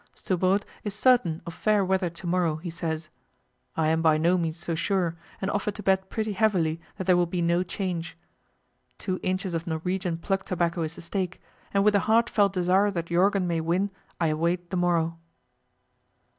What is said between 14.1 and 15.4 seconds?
I await the morrow.